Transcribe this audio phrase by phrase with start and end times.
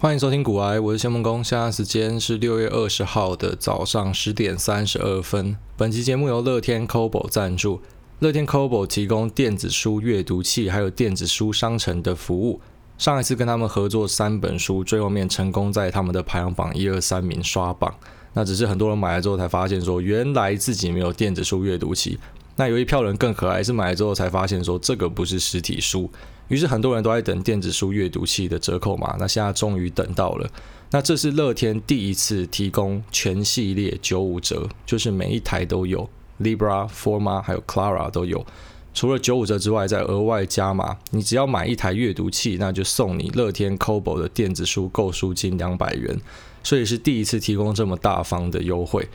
[0.00, 1.42] 欢迎收听古癌，我是谢孟恭。
[1.42, 5.56] 现在时间是六月二十号的早上十点三十二分。
[5.76, 7.80] 本期节目由乐天 Kobo 赞助。
[8.20, 12.60] 乐天 Kobo 提供电子书阅读器，还有电子书商城的服务。
[12.96, 17.92] 上一次跟他们合作三本书，最后面成功在他们的排行榜一二三名刷榜。
[18.34, 22.16] 那只是很多人买了之后才发现，说原来自己没有电子书阅读器。
[22.54, 26.08] 那有一票人更可爱，是买了之后才发现说这个不是实体书。
[26.48, 30.48] 于是很多人都在等电子书阅读器的折扣码，那现在终于等到了。
[30.90, 36.08] 那这是乐天第一次提供全系列九五折，就是每一台都有
[36.40, 38.44] ，Libra、Forma 还有 Clara 都有。
[38.94, 46.18] 除了九五折之外，再额外加码，你只要买一台阅读器，那就送你乐天 Kobo 的电子书购书金两百元。
[46.64, 49.06] 所以是第一次提供这么大方的优惠。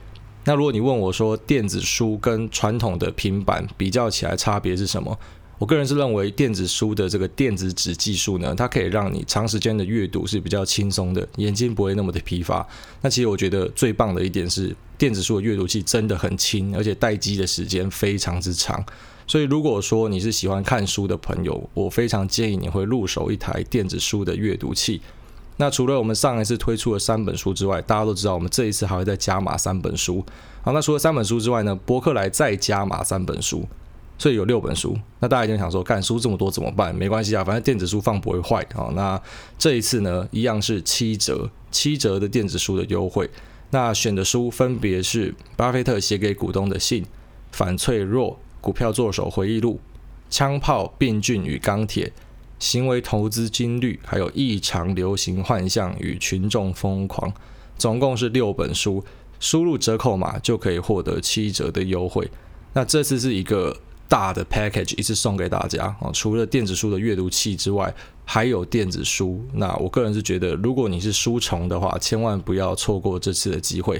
[0.46, 5.18] 那如果你问我说电子书跟传统的平板比较起来差别是什么？
[5.60, 12.68] 我个人是认为电子书的这个电子纸技术呢，它可以让你长时间的阅读是比较轻松的，眼睛不会那么的疲乏。
[13.02, 18.84] 那其实我觉得最棒的一点是，电子书的阅读器真的很轻，而且待机的时间非常之长。
[19.26, 25.02] 所以如果说你是喜欢看书的朋友，我非常建议你会入手一台电子书的阅读器。
[25.58, 30.26] 那除了我们上一次推出的三本书之外，大家都知道我们这一次还会再加码三本书。
[30.62, 33.66] 好，那除了三本书之外呢，博客来再加码三本书。
[34.18, 36.96] 所以有六本书，那大家一定想说，看书这么多怎么办？
[36.96, 38.90] 没关系啊，反正电子书放不会坏啊。
[38.96, 39.22] 那
[39.58, 43.30] 这一次呢，一样是七折，七折的电子书的优惠。
[43.72, 47.04] 那选的书分别是巴菲特写给股东的信、
[47.52, 49.80] 反脆弱、股票作手回忆录、
[50.30, 52.14] 枪炮、病菌与钢铁、
[52.60, 57.34] 行为投资金律，还有异常流行幻象与群众疯狂，
[57.78, 59.04] 总共是六本书，
[59.40, 62.30] 输入折扣码就可以获得七折的优惠。
[62.74, 63.76] 那这次是一个。
[64.14, 66.12] 大的 package 一次送给大家啊！
[66.14, 67.92] 除了电子书的阅读器之外，
[68.24, 69.44] 还有电子书。
[69.54, 74.00] 那我个人是觉得，如果你是书虫的话，千万不要错过这次的机会。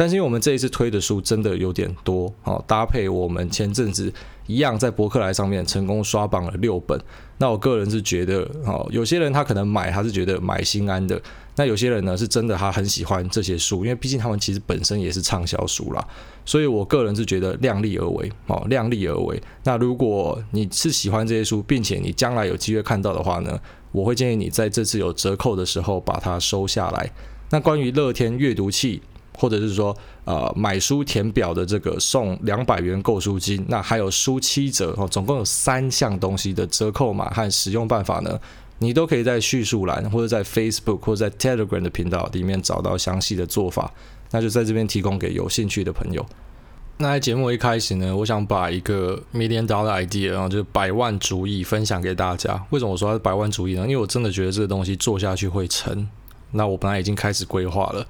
[0.00, 4.10] 但是因为我们这一次推的书真的有点多，好搭配我们前阵子
[4.46, 6.98] 一样在博客来上面成功刷榜了六本。
[7.36, 11.20] 那我个人是觉得，哦，有些人他可能买他是觉得买心安的，
[11.56, 16.02] 那有些人呢是真的他很喜欢这些书，因为毕竟他们其实本身也是畅销书啦。
[16.46, 19.38] 所以我个人是觉得量力而为，哦，量力而为。
[19.64, 23.60] 那如果你是喜欢这些书，并且你将来有机会看到的话呢，
[23.92, 27.12] 我会建议你在这次有折扣的时候把它收下来。
[27.50, 29.02] 那关于乐天阅读器。
[29.40, 38.38] 或者是说，呃，买书填表的这个送两百元购书金，那还有书七折哦，总共有三项东西的折扣码和使用办法呢，
[38.78, 43.90] 你都可以在叙述栏或者在 Facebook 或者在 Telegram 的频道里面找到详细的做法，
[44.30, 46.24] 那就在这边提供给有兴趣的朋友。
[46.98, 52.62] 那在节目一开始呢，我想把一个 Million Dollar Idea，然后就是百万主意分享给大家。
[52.68, 53.84] 为什么我说它是百万主意呢？
[53.84, 56.06] 因为我真的觉得这个东西做下去会成。
[56.50, 58.06] 那我本来已经开始规划了。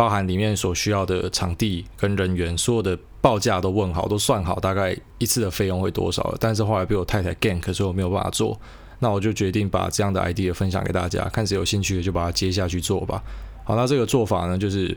[0.00, 6.34] 包含里面所需要的场地跟人员，所有的报价都问好，都算好，大概一次的费用会多少。
[6.40, 8.58] 但是后来被我太太 g a n 可是我没有办法做。
[9.00, 13.22] 那我就决定把这样的 idea 分享给大家，看谁有兴趣就把它接下去做吧。
[13.62, 14.96] 好，那这个做法呢，就是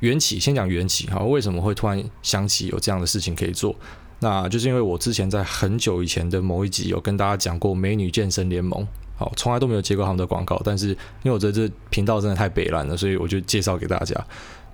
[0.00, 1.08] 缘起，先讲缘起。
[1.08, 3.74] 好，为什么会突然想起有这样的事情可以做？
[4.20, 8.86] 那就是因为我之前在很久以前的某一集有跟大家讲过美女健身联盟。
[9.22, 10.96] 好，从来都没有接过他们的广告，但是因
[11.26, 14.12] 为我觉得这频道真的太北烂了，所以我就介绍给大家。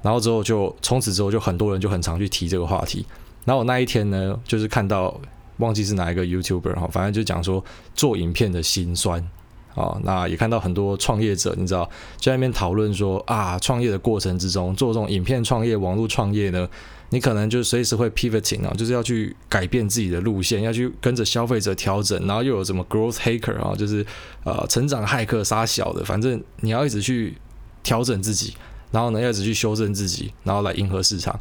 [0.01, 3.05] 然后之后就从此之后就很多人就很常去提这个话题。
[3.45, 5.21] 然后我那一天呢，就是看到
[5.59, 7.63] 忘记是哪一个 YouTuber 哈，反正就讲说
[7.95, 9.23] 做影片的心酸。
[9.79, 11.89] 啊，那也看到很多创业者，你知道
[12.21, 16.69] 在那边讨论说啊，创业的过程之中做这种影片创业、网络创业呢。
[17.11, 24.05] 你可能就随时会 pivoting 啊，就是要去改变自己的路线，要去跟着消费者调整，然后又有什么 growth hacker 啊，就是
[24.45, 27.35] 呃成长骇客杀小的，反正你要一直去
[27.83, 28.53] 调整自己，
[28.91, 31.41] 然后呢要一直去修正自己，然后来迎合市场。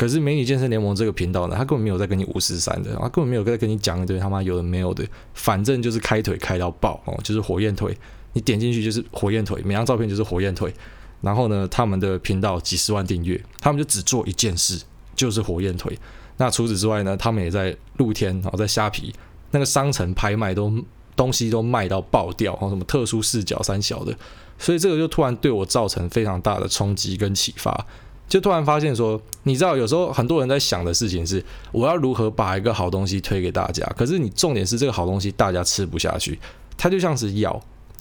[0.00, 7.94] 可是美女健身联盟这个频道呢，他根本没有在跟你五四三的，他根本没有在跟你讲一堆他妈有的没有的，反正就是开腿开到爆哦，就是火焰腿，
[8.32, 10.72] 你点进去就是火焰腿，每张照片就是火焰腿，
[11.20, 14.80] 然后呢他们的频道几十万订阅，他们就只做一件事。
[15.16, 15.98] 就是火焰腿。
[16.38, 19.14] 那除此之外呢，他们也在露天，然后在虾皮
[19.50, 20.72] 那个商城拍卖都
[21.14, 24.16] 东西都卖到爆掉，然后什么特殊视角三小的，
[24.56, 27.86] 所以这个就突然对我造成非常大的冲击跟启发，
[28.30, 36.38] 就突然发现说，你知道有时候很多人在想的事情是，我要如何把一个好东西推给大家，可是你重点是这个好东西大家吃不下去，
[36.78, 37.60] 它就像是药，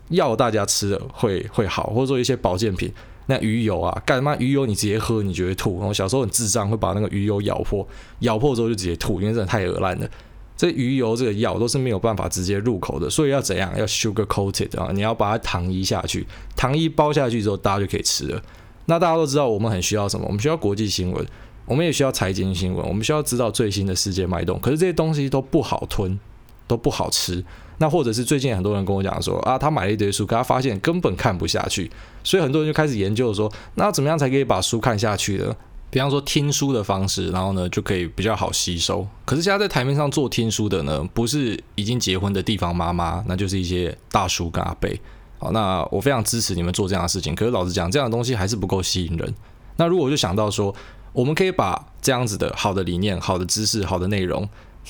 [0.09, 2.93] 药大家吃了会会好，或者说一些保健品。
[3.25, 4.35] 那鱼油啊，干嘛？
[4.37, 5.77] 鱼油你直接喝，你就会吐。
[5.77, 7.87] 然后小时候很智障，会把那个鱼油咬破，
[8.21, 10.09] 咬破之后就直接吐，因为真的太恶烂了。
[10.57, 13.71] 这鱼油这个药都是没有办法直接入口的，所以要怎样？
[13.77, 16.25] 要 sugar coated 啊，你要把它糖衣下去，
[16.55, 18.41] 糖衣包下去之后，大家就可以吃了。
[18.89, 20.25] 那大家都知道，我们很需要什么？
[20.25, 21.23] 我们需要国际新闻，
[21.65, 24.59] 我们也需要财经新闻，我们需要知道最新的世界脉动。
[24.59, 26.19] 可是这些东西都不好吞，
[26.67, 27.45] 都不好吃。
[27.77, 31.89] 那或者是最近很多人跟我讲说啊，他买了一堆书，可他发现根本看不下去，
[32.23, 35.55] 所以很多人就开始研究说，那怎么样才可以把书看下去呢？
[35.91, 39.07] 比方说听书的方式，然后呢就可以比较好吸收。
[39.23, 44.89] 可是现在在台面上做听书的呢，不是已经结婚的地方妈妈，那就是一些大叔跟阿伯。
[45.39, 47.33] 好，那我非常支持你们做这样的事情。
[47.33, 49.33] 可是老实讲，这样的东西还是不够吸引人。
[49.77, 50.75] 那如果我就想到说，
[51.13, 54.47] 我们可以把这样子的好的理念、好的知识、好的内容。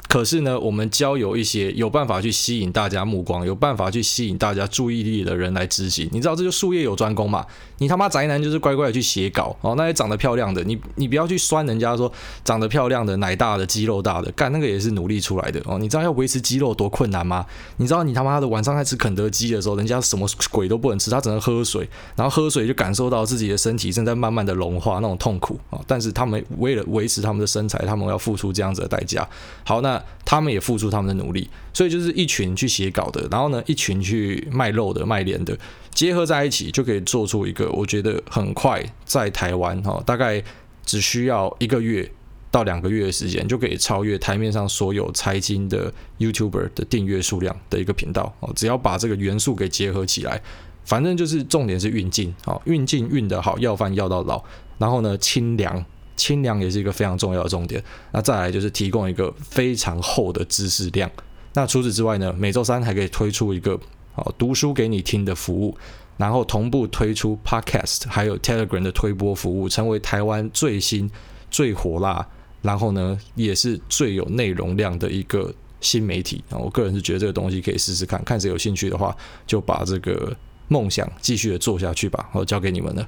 [0.08, 6.10] 可是呢，我们交由一些有办法去吸引大家目光、有办法去吸引大家注意力的人来执行。
[6.12, 7.46] 你知道，这就术业有专攻嘛。
[7.80, 9.74] 你他妈宅男就是乖乖的去写稿哦。
[9.76, 12.12] 那些长得漂亮的，你你不要去酸人家说
[12.44, 15.80] 长得漂亮的、奶大的、肌肉大的，干那个也是努力出来的哦。
[15.80, 17.46] 你知道要维持肌肉多困难吗？
[17.78, 25.80] 你知道你他妈的晚上在吃肯德基的时候，人家什么鬼都不能吃，他只能喝水，然后喝水就感受到自己的身体正在慢慢的融化那种痛苦啊。
[25.88, 29.28] 但是他们为了维持他们的身材，他们要付出这样子的代价。
[29.64, 30.02] 好，那。
[30.26, 35.58] 他们也付出他们的努力，所以就是一群去写稿的，然后呢，一群去卖肉的、卖脸的，
[35.92, 40.44] 结合在一起，就可以做出一个我觉得很快在台湾哈，大概
[40.86, 42.10] 只需要一个月
[42.52, 48.52] 到两个月的时间，就可以超越台面上所有财经的 YouTuber 的订阅数量的一个频道哦。
[48.56, 50.42] 只要把这个元素给结合起来，
[50.84, 54.44] 反正就是重点是运镜啊，运镜运得好，要饭要到老，
[54.78, 55.86] 然后呢，清凉。
[56.16, 57.82] 清凉也是一个非常重要的重点。
[58.12, 61.10] 那再来就是提供一个非常厚的知识量。
[61.54, 63.80] 那除此之外呢，每周三还可以推出一个
[64.12, 65.78] 好读书给你听的服务，
[66.20, 71.10] 然后同步推出 Podcast，还有 Telegram 的推播服务，成为台湾最新、
[71.50, 72.24] 最火辣，
[72.62, 75.52] 然后呢也是最有内容量的一个
[75.82, 76.44] 新媒体。
[76.52, 79.16] 啊，我个人是觉得这个东西可以试试看，看谁有兴趣的话，
[79.48, 80.36] 就把这个
[80.68, 82.30] 梦想继续的做下去吧。
[82.34, 83.08] 我交给你们了。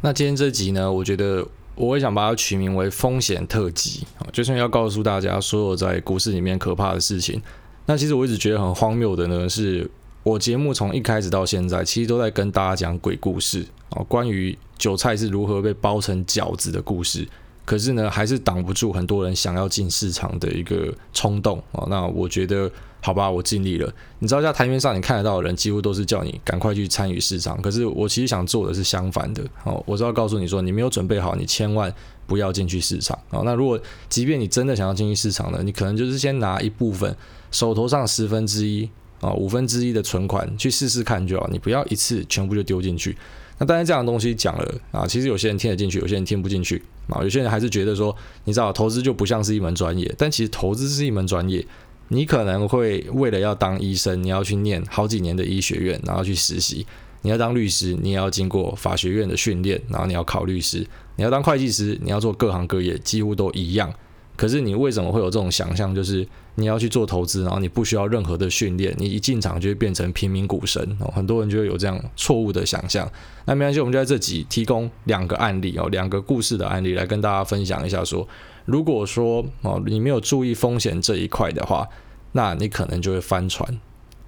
[0.00, 1.46] 那今天这集呢，我觉得。
[1.78, 7.40] 我会想把它取名为风险特辑，就是要告诉大家所有在股市里面可怕的事情。
[7.86, 9.88] 那其实我一直觉得很荒谬的呢，是
[10.22, 17.26] 我节目从一开始到现在，其实都在跟大家讲鬼故事啊，关于韭菜是如何被包成饺子的故事。
[17.64, 21.86] 可是呢，还是挡不住很多人想要进市场的一个冲动啊。
[21.88, 22.70] 那我觉得。
[23.00, 23.88] 好吧，我尽力了。
[24.18, 27.62] 你知道，在台面上你看得到的人，几乎都是叫你赶快去参与市场。
[27.62, 29.40] 可是我其实想做的是相反的。
[29.62, 31.94] 哦，我是要告诉你说，你没有准备好，你千万
[32.26, 33.16] 不要进去市场。
[33.30, 37.16] 哦，那如果即便你真的想要进去市场呢，你可能就是先拿一部分
[37.52, 41.48] 手头上十分之一啊，五分之一的存款去试试看就好。
[41.52, 43.16] 你不要一次全部就丢进去。
[43.58, 47.20] 那当然，这样的东西讲了啊，其实有些人听得进去，有些人听不进去啊。
[47.22, 51.66] 有些人还是觉得说，你知道，投资就不像是一门专业，但其实投资是一门专业。
[52.10, 56.86] 你可能会为了要当医生，你要去念好几年的医学院，然后去实习；
[57.22, 60.84] 你要当律师，你也要经过法学院的训练，然后你要考律师；
[61.16, 63.92] 你要当会计师，你要做各行各业，几乎都一样。
[64.38, 65.92] 可是你为什么会有这种想象？
[65.92, 66.24] 就是
[66.54, 71.12] 你要去做投资，然后你不需要任何的训练，你一进场就会变成平民股神哦。
[71.12, 73.10] 很多人就会有这样错误的想象。
[73.46, 78.26] 那没关系，我们就在这集提供两个案例哦，两个故事的案例来跟大家分享一下说。
[78.64, 81.88] 如果说哦，你没有注意风险这一块的话，
[82.30, 83.68] 那你可能就会翻船。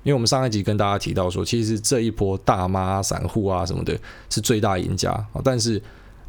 [0.02, 3.96] 因为我们上一集跟大家提到说，其实这一波大妈散户啊什么的，
[4.28, 5.14] 是最大赢家。
[5.44, 5.80] 但是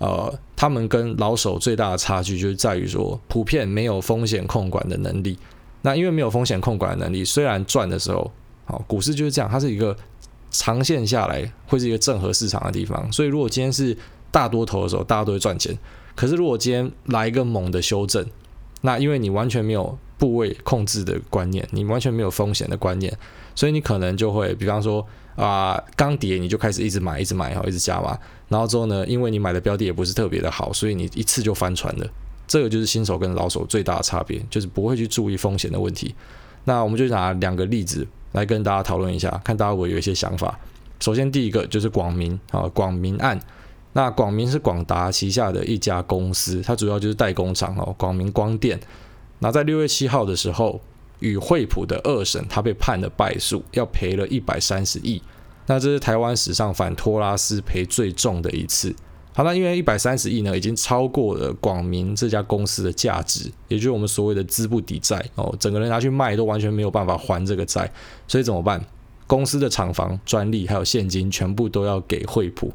[0.02, 5.38] 呃，他们跟老手最大的差距就是在于说，普遍没有风险控管的能力。
[5.84, 8.32] 那因为没有风险控管的能力，虽然赚的时候，
[8.66, 9.96] 好，股市就是这样，它是一个
[10.50, 13.12] 长线下来会是一个正和市场的地方。
[13.12, 13.96] 所以如果今天是
[14.32, 15.78] 大多头的时候，大家都会赚钱。
[16.16, 18.26] 可是，如果今天来一个猛的修正，
[18.82, 23.16] 那因为你完全没有部位控制的观念，你完全没有风险的观念，
[23.56, 28.18] 所以你可能就会，比方说啊，刚跌你就开始一直买，一直买，然后一直加嘛，
[28.50, 32.08] 然后之后呢，因为你买的标的也不是特别的好，所以你一次就翻船了。
[32.48, 36.14] 这个就是新手跟老手最大的差别，就是不会去注意风险的问题。
[36.66, 40.60] 那我们就拿两个例子来跟大家讨论一下，看大家会有一些想法。
[41.00, 43.40] 首先第一个就是广明啊，广明案。
[43.94, 48.80] 那广明是广达旗下的一家公司，它主要就是代工厂哦，广明光电。
[49.40, 50.80] 那在六月七号的时候，
[51.22, 55.22] 与惠普的二审，他被判了败诉，要赔了一百三十亿。
[55.68, 58.94] 那这是台湾史上反托拉斯赔最重的一次。
[59.34, 67.90] 好，那因为一百三十亿呢，已经超过了广明这家公司的价值，也就是我们所谓的资不抵债哦，整个人拿去卖都完全没有办法还这个债，
[68.28, 68.86] 所以怎么办？
[69.28, 72.74] 公司的厂房、专利还有现金全部都要给惠普。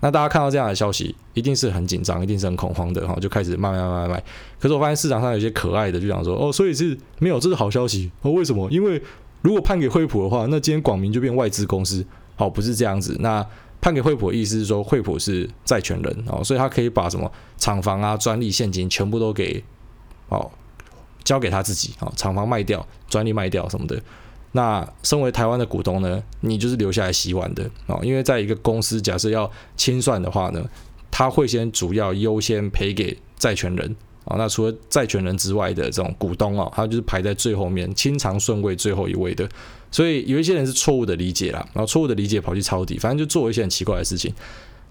[0.00, 4.24] 那大家看到这样的消息，一定是很紧张，一定是很恐慌的哈，就开始卖卖卖卖卖。
[4.58, 8.32] 可是我发现市场上有些可爱的就想说，哦，所以是没有，这是好消息哦。
[8.32, 8.68] 为什么？
[8.70, 9.00] 因为
[9.42, 12.04] 如果判给惠普的话，那今天广明就变外资公司，
[12.36, 13.16] 好，不是这样子。
[13.20, 13.46] 那
[13.80, 19.62] 判给惠普的意思是说，惠普是债权人哦，所以他可以把什么厂房啊、专利、现金全部都给
[20.28, 20.50] 哦
[21.24, 24.00] 交给他自己啊，厂房卖掉，专利卖掉什么的。
[24.52, 30.64] 那身为台湾的股东呢，你就是留下来洗碗的哦，因为在一个公司假设要清算的话呢，
[31.10, 34.36] 他会先主要优先赔给债权人啊。
[34.36, 39.48] 那除了债权人之外的这种股东哦，他就是排在最后面，清偿顺位最后一位的。
[39.92, 44.34] 所以有一些人是错误的理解啦，然后错误的理解跑去抄底，反正就做一些很奇怪的事情。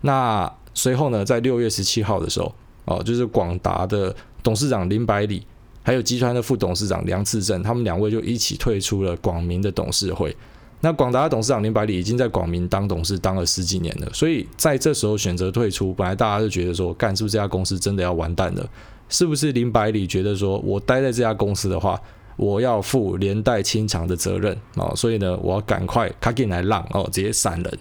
[0.02, 2.54] 那随后呢，在六月十七号的时候
[2.86, 5.46] 哦，就是广达的董事长林百里。
[5.90, 10.38] 还有集团的副董事长梁次正，他们两位就一起退出了广明的董事会。
[10.82, 18.70] 那广达的董事长林百里已经在广明当董事当了十几年了，所以在这时候选择退出，本来大家就觉得说，干是不是这家公司真的要完蛋了？
[19.10, 22.00] 是不是林百里觉得说我待在这家公司的话，
[22.38, 27.80] 我要负连带清偿的责任哦，所以呢，我要赶快卡进来浪哦，直接闪人。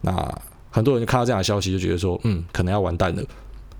[0.00, 3.22] 那很多人就看到这样的消息，就觉得说，嗯，可能要完蛋了。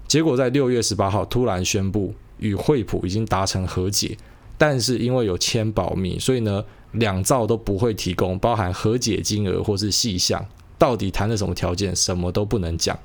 [0.07, 2.13] 结果在六月十八号突然宣布。
[2.43, 4.17] 与惠普已经达成和解，
[4.59, 10.45] 但是因为有签保密，所以呢，两造都不会提供包含和解金额或是细项，
[10.77, 12.99] 到底谈了什么条件，什么都不能讲。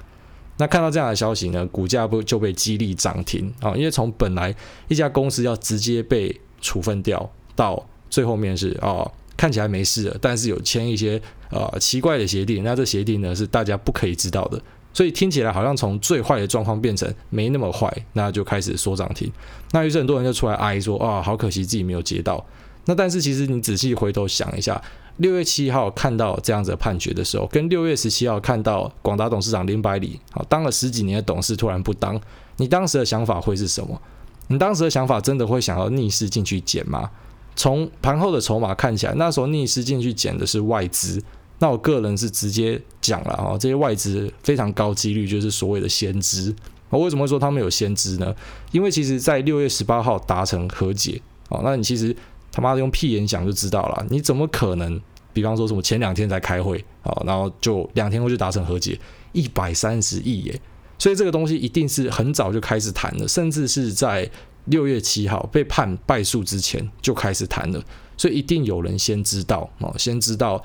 [0.57, 3.75] 那看到这样的消息呢，股价不就被激励涨停啊？
[3.75, 4.53] 因为从本来
[4.87, 14.59] 一家公司要直接被处分掉，到最后面是哦，看起来没事了，但是有签一些呃奇怪的协定，那这协定呢是大家不可以知道的。
[14.97, 19.31] 所以听起来好像从最坏的状况变成没那么坏，那就开始说涨停。
[19.71, 22.43] 那于是很多人就出来哀说：“啊，好可惜自己没有接到。”
[22.85, 24.81] 那但是其实你仔细回头想一下，
[25.17, 32.19] 六月七号看到这样子的判决的时候，跟六月十七号看到广达董事长林百里啊当了十几年的董事突然不当，
[32.55, 34.01] 你当时的想法会是什么？
[34.47, 37.11] 你当时的想法真的会想要逆势进去捡吗？
[37.55, 41.21] 从盘后的筹码看起来，那时候逆势进去捡的是外资。
[41.59, 46.53] 那我个人是直接讲了哈，这些外资非常高几率就是所谓的先知。
[46.89, 48.33] 我为什么会说他们有先知呢？
[48.71, 52.15] 因为其实，在六月十八号达成和解，哦，那你其实
[52.51, 54.99] 他妈的用屁眼想就知道了，你怎么可能？
[55.33, 58.99] 比方说什么前两天才开会，哦，然后就两天后就达成和解，
[59.33, 60.61] 一百三十亿耶！
[60.97, 64.27] 所以这个东西一定是很早就开始谈了，甚至是在
[64.65, 67.83] 六月七号被判败诉之前就开始谈了，
[68.15, 70.63] 所以一定有人先知道哦，先知道。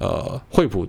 [0.00, 0.86] 呃，惠普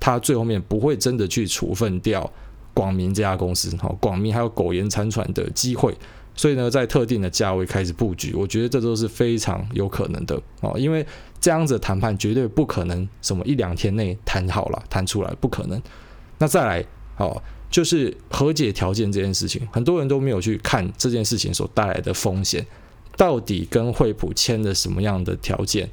[0.00, 2.28] 他最后面不会真的去处分掉
[2.72, 5.96] 广明这家公司，哈，广明还有苟延残喘的机会，
[6.34, 11.04] 所以呢，在特定的价位开始布局，我觉得这都是非常有可能的哦，因为
[11.40, 15.80] 这样子谈判绝对不可能什么一两天内谈好了谈出来，不可能。
[16.38, 16.84] 那再来，
[17.18, 22.64] 哦，就是和解条件这件事情，很多人都没有去看这件事情所带来的风险，
[23.16, 25.88] 到底跟惠普签了什么样的条件？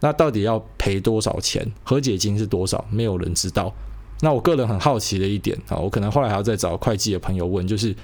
[0.00, 1.66] 那到底要赔多少钱？
[1.82, 2.84] 和解金是多少？
[2.90, 3.72] 没有人知道。
[4.20, 7.94] 那我个人很好奇的一点啊，我可能后来还要再找会计的朋友问，就是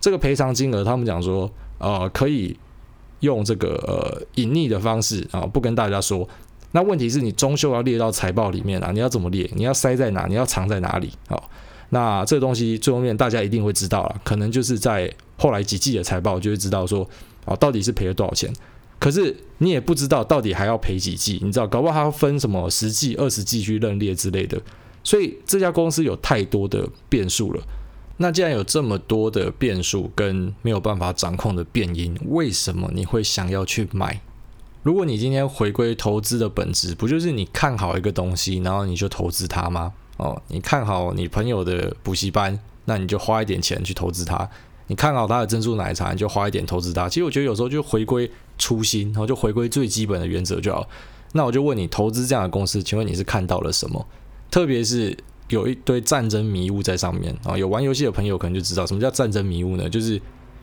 [0.00, 2.56] 这个赔偿金额，他们讲说，呃，可以
[3.20, 6.28] 用这个呃隐匿的方式啊，不跟大家说。
[6.72, 9.48] 那问题是你终究要列到财报里面啊，你要怎么列？
[9.54, 10.26] 你要塞在哪？
[10.26, 11.10] 你要藏在哪里？
[11.28, 11.50] 好，
[11.90, 17.08] 那这个东西最后面大家一定会知道了，可能就是在后来几季的财报就会知道说，
[17.44, 18.52] 啊，到底是赔了多少钱。
[19.04, 24.58] 可是你也不知道到底还要赔几季，你知道，搞不好还要分什么十季、二十季去认列之类的，
[25.02, 27.62] 所以这家公司有太多的变数了。
[28.16, 34.22] 那既然有这么多的变数跟没有办法掌控的变因，为什么你会想要去买？
[34.82, 39.92] 如果你今天回归投资的本质，不就是你看好一个东西，然后你就投资它吗？
[40.16, 44.48] 哦，你看好你朋友的补习班，那你就花一点钱去投资它。
[44.86, 47.06] 你看好他的珍珠奶茶，你就花一点投资它。
[47.06, 50.88] 其实我觉得有时候就回归初心，然后就回归最基本的原则就好。
[51.32, 54.06] 那我就问你，投资这样的公司，请问你是看到了什么？
[54.50, 55.16] 特别是
[55.48, 57.58] 有一堆战争迷雾在上面啊！
[57.58, 59.88] 有玩游戏的朋友可能就知道什么叫战争迷雾呢？
[59.88, 60.20] 就是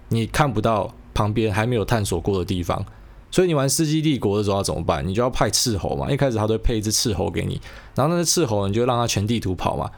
[0.09, 2.83] 你看不到旁边还没有探索过的地方。
[3.29, 5.05] 所以你玩《世纪帝国》的时候要怎么办？
[5.07, 6.09] 你就要派斥候嘛。
[6.11, 7.59] 一开始他都会配一只斥候给你，
[7.95, 9.89] 然后那只斥候你就让他全地图跑嘛。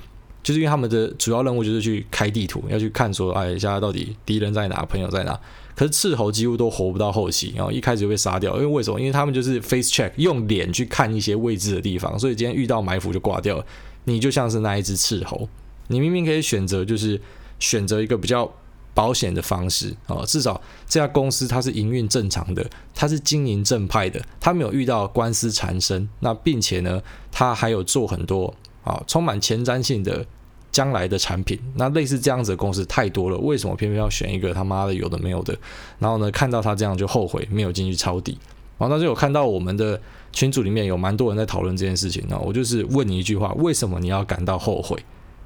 [0.41, 5.39] 就是因为他们的主要任务就是去开地图，要去看说，哎，现在到底敌人在哪，朋友在哪。
[5.75, 8.55] 可是斥候几乎都活不到后期，然后一开始就被杀掉。
[8.55, 8.99] 因为为什么？
[8.99, 13.65] 因为他们就是 face check，用脸去看一些未知的地方，所以今天遇到埋伏就挂掉了。
[14.05, 15.47] 你就像是那一只斥候，
[15.87, 17.19] 你明明可以选择就是
[17.59, 18.51] 选择一个比较
[18.93, 26.07] 保险的方式啊，至少这家公司它是营运正常的，它是经营正派的，它没有遇到官司缠身。
[26.19, 27.01] 那并且呢，
[27.31, 28.53] 它还有做很多。
[28.83, 30.25] 啊，充满前瞻性的
[30.73, 31.57] 将来的产品。
[31.75, 35.57] 那类似这样子的公司太多了，为什么偏偏要选一个他妈的有的没有的？
[35.99, 38.37] 然后呢，看到他这样就后悔没有进去抄底。
[38.77, 40.01] 然后那就有看到我们的
[40.33, 42.21] 群组里面有蛮多人在讨论这件事情。
[42.27, 44.97] 那我就是问你一句话：为什么你要感到后悔？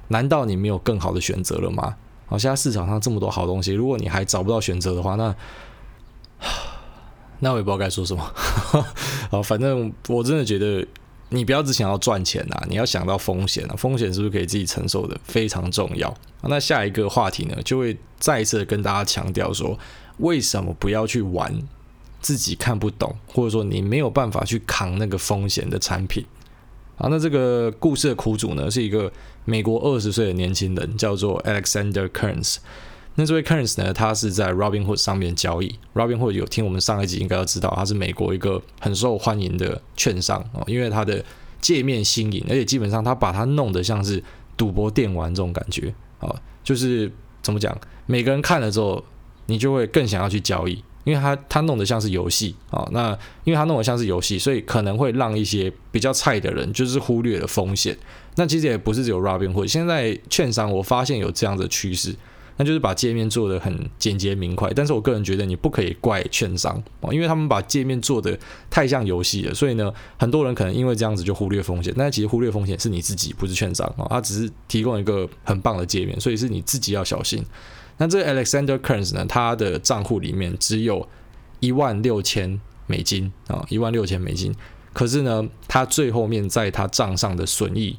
[0.08, 1.94] 难道你没有更好的选择了吗？
[2.26, 5.34] 好，现在市场上这么多好东西，如果你还找不到选择的话，那
[7.40, 8.22] 那我也不知道该说什么。
[9.30, 10.84] 好，反正我真的觉得
[11.30, 16.14] 你不要只想要赚钱呐，你要想到风险啊，风险是不是可以自己承受的，非常重要。
[16.42, 19.78] 那下一个话题呢，就会再一次跟大家强调说，
[20.18, 21.54] 为什么不要去玩
[22.20, 26.24] 自己看不懂，或者说你没有办法去扛那个风险的产品。
[26.96, 29.12] 啊，那这个故事的苦主呢，是一个
[29.44, 32.56] 美国二十岁的年轻人，叫做 Alexander Kerns。
[33.20, 35.76] 那这位 Kearns 呢，他是在 Robinhood 上面交易。
[35.92, 41.24] Robinhood 有听我们上一集应该要知道，他是美国一个很受欢迎的券商哦，因为它的
[41.60, 44.22] 界面新颖，而且基本上他把它弄得像是
[44.56, 46.32] 赌博电玩这种感觉啊，
[46.62, 47.10] 就是
[47.42, 49.04] 怎么讲，每个人看了之后，
[49.46, 50.80] 你就会更想要去交易。
[51.04, 57.96] 因为它它弄得像是游戏啊，那因为它弄得像是游戏，所以可能会让一些比较菜的人就是忽略了风险。
[58.36, 62.14] 那其实也不是只有 Robinhood，现在券商我发现有这样的趋势，
[62.58, 64.70] 那就是把界面做得很简洁明快。
[64.74, 68.38] 但是我个人觉得你不可以怪券商啊，因为他们把界面做得
[68.68, 71.94] 太像游戏了，所以呢，很多人可能因为这样子就忽略风险。
[71.96, 77.42] 但其实忽略风险是你自己，不是券商啊，他只是提供一个很棒的界面，所以是你自己要小心。
[77.96, 81.08] 那这个 Alexander Kearns 呢，他的账户里面只有
[81.60, 84.54] 一万六千美金啊，一万六千美金。
[84.92, 87.98] 可是呢，他最后面在他账上的损益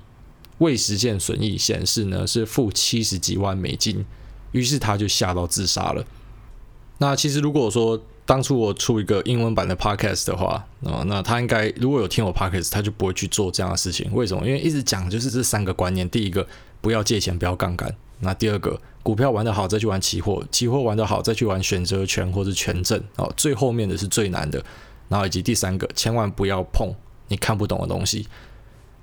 [0.58, 4.06] 未实现损益显示呢是负七十几万美金，
[4.51, 6.03] 于是他就吓到自杀了。
[6.98, 14.12] 那其实如果说当初我出一个英文版的 Podcast 的话啊，那他应该如果有听我 Podcast，他就不会去做这样的事情。
[14.13, 14.46] 为什么？
[14.46, 16.46] 因为一直讲就是这三个观念：第一个，
[16.82, 17.89] 不要借钱，不要杠杆；
[18.20, 18.79] 那第二个。
[19.01, 23.01] 股票玩得好，再去玩期货；期货玩得好，再去玩选择权或是权证。
[23.15, 24.63] 哦，最后面的是最难的。
[25.08, 26.94] 然后以及第三个，千万不要碰
[27.29, 28.27] 你看不懂的东西。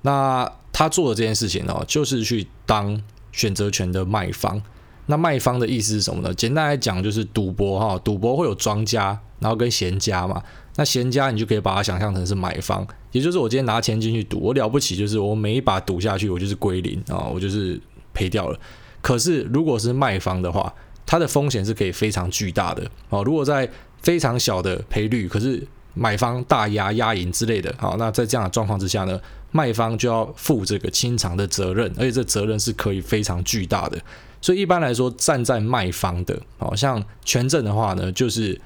[0.03, 3.01] 那他做的这件事情呢，就是去当
[3.33, 4.61] 选择权的卖方。
[5.07, 6.33] 那卖方的意思是什么呢？
[6.33, 7.99] 简单来讲，就是赌博哈。
[8.03, 10.41] 赌博会有庄家，然后跟闲家嘛。
[10.75, 17.81] 那闲家你就可以把它想象成是买方，也就是我今天拿钱进去赌，我了不起就是我每一把赌下去，我就是归零啊，我就是
[18.13, 18.59] 赔掉了。
[19.01, 20.71] 可是，如果是卖方的话，
[21.05, 23.23] 它的风险是可以非常巨大的哦。
[23.23, 23.67] 如果在
[24.01, 29.19] 非常小的赔率，可是买方大压压赢之类的，好，那在这样的状况之下呢，
[29.51, 33.97] 卖方就要负这个清偿的责任，而且这责任是可以非常巨大的。
[34.41, 38.59] 所以一般来说，站在卖方的，好像权证的话呢，就是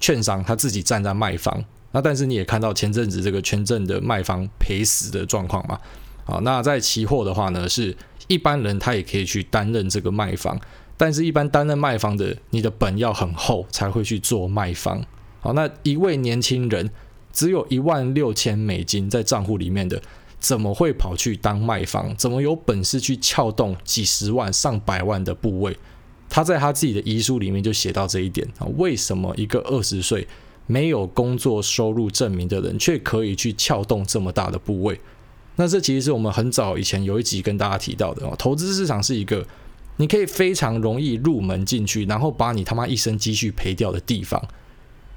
[0.00, 1.64] 券商他自己站在卖方。
[1.92, 5.78] 那但是你也看到前阵子这个权证的卖方赔死的状况嘛？
[6.24, 7.96] 好，那在期货的话呢是。
[8.26, 10.60] 一般人他也可以去担任这个卖方，
[10.98, 15.02] 但是一般担任卖方的，你的本要很厚才会去做卖方。
[15.40, 16.90] 好，那一位年轻人
[17.32, 20.02] 只有一万六千美金在账户里面的，
[20.40, 22.14] 怎么会跑去当卖方？
[22.16, 25.76] 怎么有本事去撬动几十万、上百万的部位？
[26.28, 28.66] 他在他自己的遗书里面就写到这一点啊。
[28.76, 30.26] 为什么一个二十岁
[30.66, 35.00] 没有工作收入证明的人，却可以去撬动这么大的部位？
[35.56, 39.44] 那这其实是我们很早以前有一集跟大家提到的哦，投资市场是一个
[39.96, 44.40] 你可以非常容易入门进去，然后把你他妈一生积蓄赔掉的地方。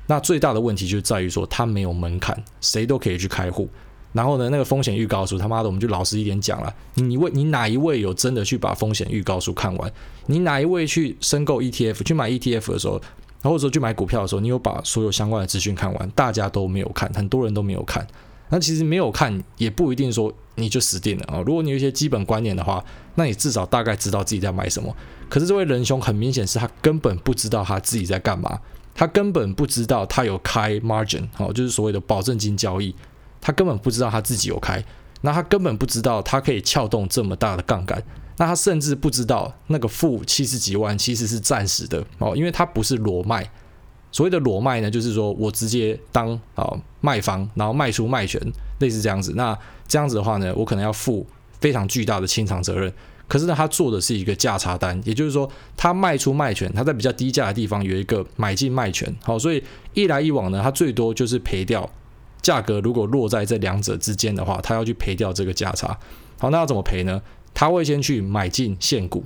[0.07, 3.69] 那最大的问题就在于说它没有门槛，谁都可以去开户。
[4.13, 9.91] 然后呢，那个风险预告书他妈的我们就老实一点讲了，你为你哪一位有真的去把风险预告书看完？
[10.25, 13.01] 你哪一位去申购 ETF 去买 ETF 的时候，
[13.41, 16.09] 或者说去买股票的时候，你有把所有相关的资讯看完？
[16.11, 18.05] 大家都没有看，很多人都没有看。
[18.49, 21.41] 那其实没有看也不一定说你就死定了啊！
[21.45, 22.83] 如果你有一些基本观念的话，
[23.15, 24.93] 那你至少大概知道自己在买什么。
[25.29, 28.59] 可是这位仁兄很明显是他根本不知道他自己在干嘛，
[28.93, 32.93] 他根本不知道他有开 margin，好，就是所谓的保证金交易，
[33.41, 34.81] 他根本不知道他自己有开，
[35.21, 38.01] 那他根本不知道他可以撬动这么大的杠杆，
[38.37, 43.49] 那他甚至不知道那个负七十几万其实是暂时的哦，因为他不是裸卖。
[44.13, 48.41] 所谓的裸卖呢，就是说我直接当啊卖方，然后卖出卖权，
[48.79, 49.33] 类似这样子。
[49.35, 51.25] 那这样子的话呢，我可能要负
[51.61, 52.91] 非常巨大的清偿责任。
[53.29, 59.15] 可是呢，他做的是一个价差单，也就是说，他卖出卖权，他在比较低价的地方有一个买进卖权。
[59.23, 61.89] 好，所以一来一往呢，他最多就是赔掉
[62.41, 62.79] 价格。
[62.81, 65.97] 如果落在这两者之间的话，他要去赔掉这个价差。
[66.37, 67.21] 好，那要怎么赔呢？
[67.53, 69.23] 他会先去买进现股。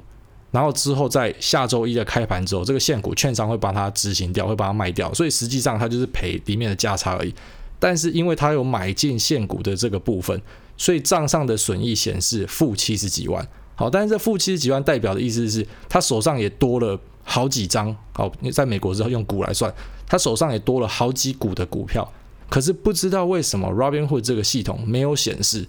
[0.52, 7.34] 然后之后在下周一的开盘之后，这个现股券商会把它执行掉，会把它卖掉，所以实际上它就是赔里面的价差而已。
[7.78, 10.42] 但是因为它有买进现股的这个部分，
[10.78, 13.46] 所以账上的损益显示负七十几万。
[13.76, 17.94] 好，但是这负七十几万代表的意思是，他手上也多了好几张。
[18.14, 19.72] 好，在美国之后用股来算，
[20.08, 22.10] 他手上也多了好几股的股票。
[22.50, 25.68] 可是不知道为什么 Robinhood 这个系统没有显示。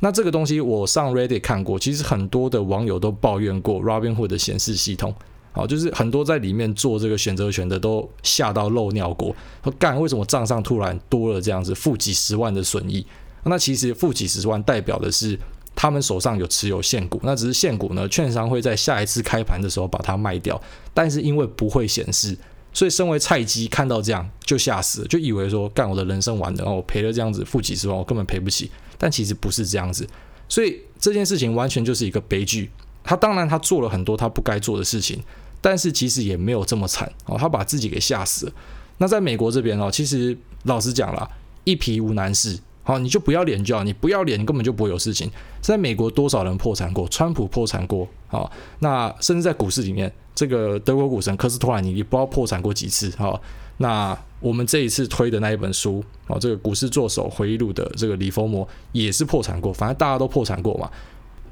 [0.00, 5.14] 那这个东西我上 Reddit 看过，其实很多的网友都抱怨过 Robinhood 的显示系统。
[5.50, 13.04] 好，就是很多在里面做这个选择权的都吓到漏尿过，说干，为什么账上突然多了这样子负几十万的损益？
[13.44, 15.36] 那其实负几十万代表的是
[15.74, 20.60] 他们手上有持有现股，那只是现股呢，券商会在下一次开盘的时候把它卖掉，
[20.94, 22.36] 但是因为不会显示。
[22.72, 28.70] 所以，身为菜鸡看到这样就吓死了，就以为说干我的人生完了，然后我赔了这样子负几十万，我根本赔不起。
[29.00, 30.06] 但其实不是这样子，
[30.48, 32.68] 所以这件事情完全就是一个悲剧。
[33.04, 35.22] 他当然他做了很多他不该做的事情，
[35.60, 38.52] 但是其实也没有这么惨哦，他把自己给吓死了。
[38.98, 41.30] 那在美国这边哦，其实老实讲啦，
[41.62, 42.58] 一赔无难事。
[42.88, 45.30] 好，你就不要脸就好，你不要脸，你根本就不会有事情。
[45.60, 47.06] 在美国，多少人破产过？
[47.08, 48.08] 川普破产过。
[48.28, 53.12] 好，那甚至在股市里面，这个德国股神科斯托兰尼，你不知道破产过几次。
[53.18, 53.38] 好，
[53.76, 59.70] 那我们这一次推的那一本书，哦，这个股市作手回忆录的这个李佛摩也是破产过。
[59.70, 60.90] 反正大家都破产过嘛。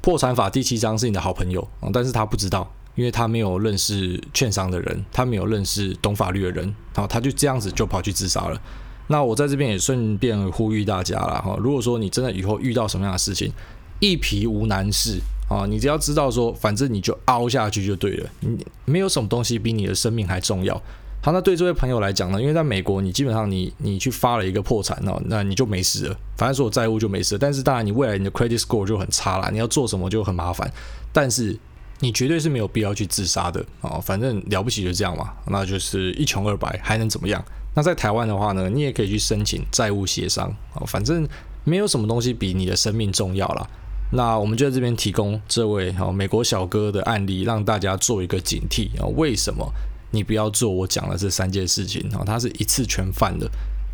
[0.01, 8.59] 破产法第七章是你的好朋友，但是他不知道，因为他没有认识券商的人，他没有认识懂法律的人，好，他就这样子就跑去自杀了。
[9.07, 13.51] 那我在这边也顺便呼吁大家了哈，如果说你真的以后遇到什么样的事情，
[13.99, 20.79] 一皮无难事啊，你只要知道说，反正你就凹下去就对了，你没有什么东西比你的生命还重要。
[21.19, 27.37] 好，那对这位朋友来讲呢，因为在美国，你基本上你你去发了一个破产哦，那你就没事了，反正所有债务就没事。
[27.37, 30.71] 但是当然，你未来你的 credit score 就很差了，你要做什么就很麻烦。
[31.11, 31.57] 但是
[31.99, 37.43] 你绝对是没有必要去自杀的啊，反正了不起就这样嘛，那就是一穷二白，还能怎么样？
[37.77, 41.27] 那在台湾的话呢，你也可以去申请债务协商啊，反正
[41.63, 43.69] 没有什么东西比你的生命重要啦。
[44.11, 49.05] 那我们就在这边提供这位哈美国小哥的案例，让大家做一个警惕啊。
[49.15, 49.71] 为什么
[50.09, 52.23] 你不要做我讲的这三件事情啊？
[52.25, 53.47] 他是一次全犯的，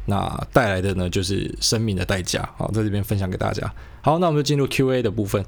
[0.06, 2.50] 那带来的呢就是生命的代价。
[2.58, 3.70] 好，在这边分享给大家。
[4.02, 5.44] 好，那我们就进入 Q&A 的部分。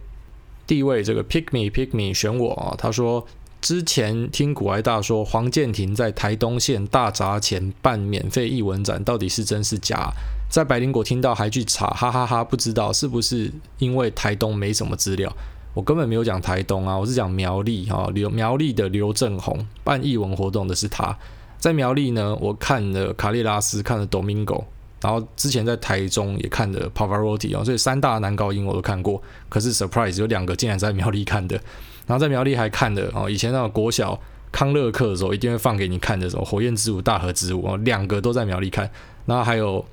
[0.67, 3.25] 第一位这个 Pick Me Pick Me 选我啊，他说。
[3.65, 10.11] 之前听股癌大说黄建庭在台东县大闸前办免费译文展，到底是真是假？
[10.51, 15.35] 在百灵果听到还去查，哈哈哈，不知道是不是因为台东没什么资料？
[15.73, 21.17] 我根本没有讲台东啊，我是讲苗栗哈，刘苗栗的刘正宏办译文活动的是他，
[21.57, 24.65] 在苗栗呢，我看了卡利拉斯，看了 Domingo，
[25.01, 31.59] 然后之前在台中也看了 Pavarotti 哦，所以三大男高音我都看过，可是 surprise 有两个竟然在苗栗看的。
[32.07, 34.19] 然后在苗栗还看的哦，以前那个国小
[34.51, 38.89] 康乐课的时候一定会放给你看的时候，《火焰之舞》《大河之舞》哦，两个都在苗栗看。
[39.25, 39.83] 然后还有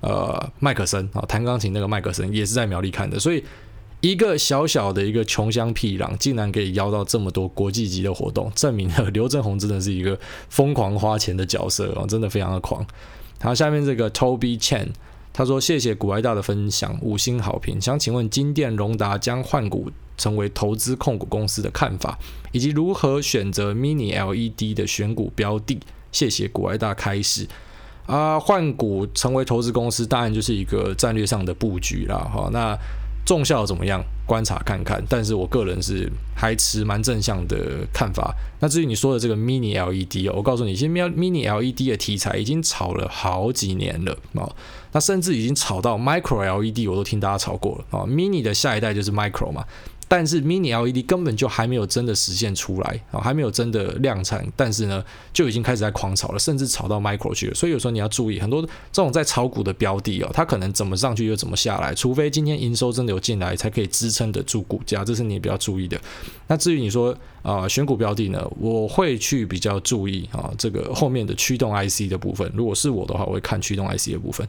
[0.00, 3.18] 呃麦克森啊，弹钢琴那个麦克森也是在苗栗看的。
[3.18, 3.42] 所以
[4.00, 10.18] 一个小小的一个穷乡僻壤，竟然可以邀到这么多国际级的活动，证明了刘正宏真的是一个
[10.50, 12.86] 疯狂花钱的角色哦，真的非常的狂。
[13.40, 14.88] 然后下面这个 Toby Chen。
[15.36, 17.78] 他说：“谢谢股癌大的分享，五星好评。
[17.78, 22.18] 想请问金电荣达将换股成为投资控股公司的看法，
[22.52, 25.78] 以及如何选择 Mini LED 的选股标的？
[26.10, 27.46] 谢谢股癌大开始。
[28.06, 32.16] 啊，换股成为投资公司，当然就是一个战略上的布局啦。
[32.16, 32.74] 哈，那。”
[33.26, 34.00] 综效怎么样？
[34.24, 38.32] 观察看看，但是我个人是还持蛮正向的看法。
[38.60, 44.46] 那至于你说的这个 Mini LED 哦，我告诉你，其实 Mini LED 的题材已经炒了好几年了啊，
[44.96, 48.06] 那甚至已经炒到 Micro LED，我都听大家炒过了啊。
[48.06, 49.62] Mini 的下一代就是 Micro 嘛。
[50.08, 55.04] 但是 Mini LED 根本就还没有真的实现出来啊，还没有真的量产，但是呢，
[55.34, 57.54] 就已经开始在狂炒了，甚至炒到 Micro 去了。
[57.54, 66.00] 所以有时候你要注意，很多这种在炒股的标的哦，它可能怎么上去就怎么下来，除非今天营收真的有进来，才可以支撑得住股价，这是你比较注意的。
[66.46, 72.50] 那至于你说啊、选股标的呢，我会去比较注意啊，这个后面的驱动 IC 的部分。
[72.54, 74.46] 如果是我的话，我会看驱动 IC 的部分。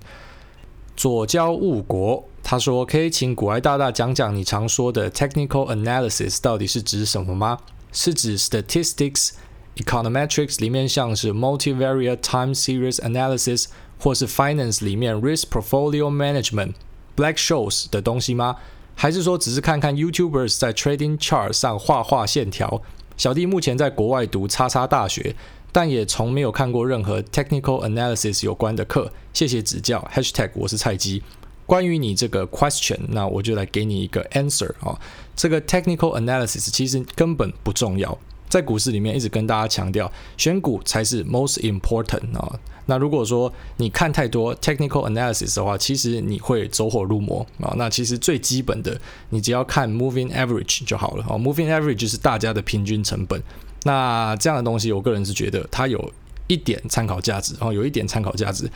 [0.98, 7.60] 左交误国，他说：“可以请股癌大大讲讲你常说的 technical analysis 到底是指什么吗？
[7.92, 9.34] 是指 statistics、
[9.76, 13.66] econometrics 里面像是 multivariate time series analysis，
[14.00, 16.74] 或是 finance 里面 risk portfolio management、
[17.16, 18.56] black shows 的东西吗？
[18.96, 22.82] 还是说只是看看 YouTubers 在 trading chart 上画画线条？
[23.16, 25.36] 小弟目前在国外读叉叉大学。”
[25.78, 30.04] 但也从没有看过任何 technical analysis 有关的课，谢谢指教。
[30.12, 31.22] Hashtag 我是菜鸡。
[31.68, 35.00] 关于你这个 question，那我就来给你一个 answer 啊。
[35.36, 38.18] 这个 technical analysis 其实根本不重要，
[38.50, 42.60] 在股市里面一直跟大家强调，选股才是 most important 啊。
[42.88, 47.76] 那如果说你看太多 technical analysis 的话，其实你会走火入魔啊。
[47.78, 51.38] 那其实最基本的，你只要看 moving average 就好了啊。
[51.38, 53.40] moving average 就是大家的平均成本。
[53.88, 56.14] 那这样的东西，我个人是觉得它有
[56.48, 58.70] 一点参考价值哦，有一点参考价值。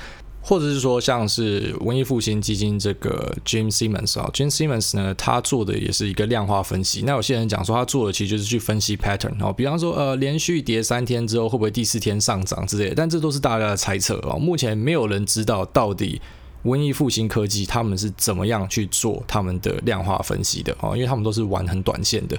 [0.44, 7.04] 或者是说，像是文艺复兴基金这个 Jim Simmons 啊，Jim Simmons 呢，他做的也是一个量化分析。
[7.06, 12.96] 那有些人讲说，他做的其实就是去分析 pattern 哦，比方说，呃，连续跌三天之后，会不会第四天上涨之类的。
[12.96, 16.20] 但这都是大家的猜测哦，目前没有人知道到底
[16.64, 22.36] 文艺复兴科技他们是怎么样去做他们的量化分析的哦，因为他们都是玩很短线的。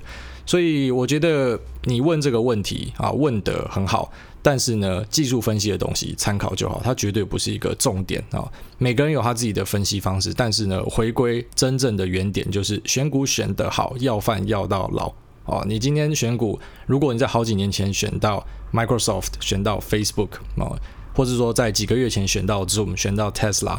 [0.46, 4.12] 所以我觉得你问这个问题啊，问得很好。
[4.44, 8.42] 但是呢，技术分析的东西参考就好，它绝对不是一个重点啊。
[8.76, 15.12] 每个人有他自己的分析方式，但是呢，回归真正的原点，就是选股选得好，要饭要到老
[15.44, 15.64] 哦。
[15.68, 20.74] 你今天选股，如果你在好几年前选到 Microsoft，选到 Facebook 啊，
[21.14, 23.76] 或者说在几个月前选到 Zoom，选到 Tesla，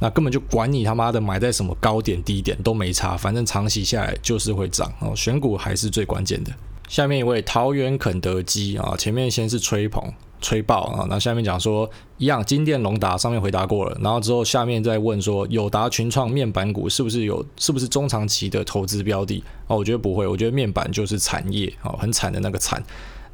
[0.00, 5.14] 那根本就管你他妈的买在什么高点低点都没差，反正长期下来就是会涨哦。
[5.16, 6.52] 选股还是最关键的。
[6.88, 10.02] 下面一位桃园肯德基啊，前面先是吹捧
[10.40, 19.74] 吹爆啊，那下面讲说一样，金电隆达上面回答过了，然后之后下面再问说友达群创面板股是不是有是不是中长期的投资标的啊？
[19.74, 22.80] 我觉得不会，我觉得面板就是产业啊，很惨的那个惨。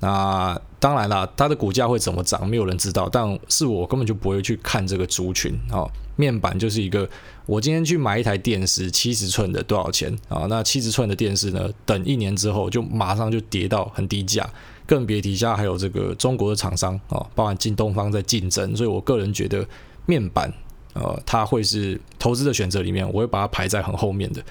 [0.00, 5.84] 那当然啦，它的股价会怎么涨，没有人知道，但是我根本就不会去看这个族群啊。
[6.16, 7.08] 面板就是一个，
[7.46, 10.46] 我今天去买一台电视，七十寸的多少钱啊？
[10.48, 11.68] 那七十寸的电视呢？
[11.86, 14.48] 等一年之后就马上就跌到很低价，
[14.86, 19.66] 更别提下还有这个中国的厂商啊，包含京东方在竞争，所以我个人觉得
[20.04, 20.52] 面板
[20.92, 24.42] 呃，它会是投资的选择里面，我会把它排在很后面的。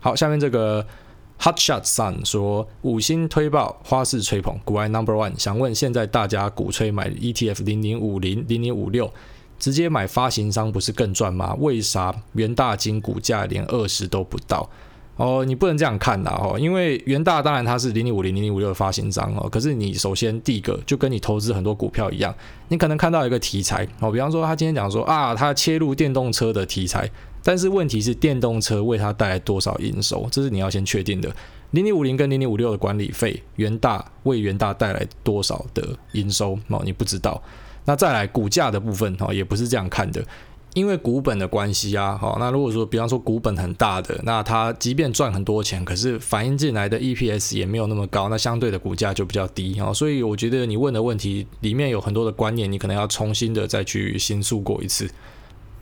[0.00, 0.84] 好，下面这个
[1.40, 9.12] Hotshot Sun 说五星推爆花式吹捧，股癌 Number One，想问现在大家鼓吹买 ETF 零零五零零零五六。
[9.58, 11.54] 直接买发行商不是更赚吗？
[11.60, 14.68] 为啥元大金股价连二十都不到？
[15.16, 22.34] 哦，你不能这样看呐哦，因为元大当然它是零零五零零零五六的发行商哦，可是你首先第一个就跟你投资很多股票一样，
[22.68, 27.10] 你可能看到一个题材哦，比方说他今天讲说啊，他切入电动车的题材，
[27.42, 31.34] 但是问题是电动车为他带来多少营收，这是你要先确定的。
[31.70, 37.42] 零零五零跟零零五六的管理费，元大为元大带来多少的营收哦，你不知道。
[37.86, 40.22] 那再来股价的部分哈，也不是这样看的，
[40.74, 55.08] 因为股本的关系啊，好，那如果说比方说股本很大的，那它即便赚很多钱，可是反映进来的 EPS 也没有那么高，那相对的股价就比较低啊，所以我觉得你问的问题里面有很多的观念，你可能要重新的再去形塑过一次。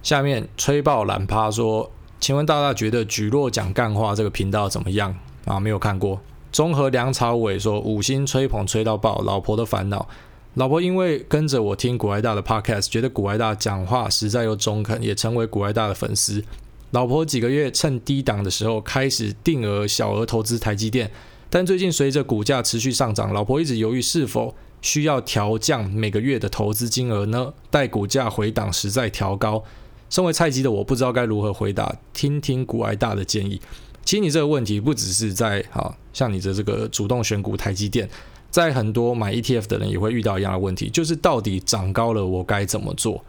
[0.02, 1.90] 下面吹爆懒趴说，
[2.20, 5.58] 请问大家觉得蒟蒻讲干话这个频道怎么样啊？
[5.58, 6.20] 没有看过。
[6.52, 10.06] 综合梁朝伟说五星吹捧吹到爆，老婆的烦恼。
[10.54, 16.44] 老婆因为跟着我听股癌大的 podcast，觉得股癌大讲话实在又中肯，也成为股癌大的粉丝。
[16.92, 21.10] 老婆几个月趁低档的时候开始定额小额投资台积电，
[21.50, 27.52] 但最近随着股价持续上涨，老婆一直犹豫是否需要调降每个月的投资金额呢？
[27.68, 29.64] 待股价回档时再调高。
[30.08, 33.60] 身为菜鸡的我不知道该如何回答，听听股癌大的建议。
[34.04, 38.08] 其实你这个问题不只是在啊，像你的这个主动选股台积电。
[38.54, 43.24] 在很多买 ETF 的人也会遇到一样的问题，就是到底涨高了我该怎么做？